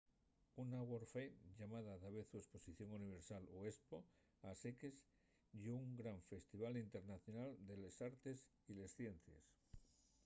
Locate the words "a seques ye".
4.49-5.71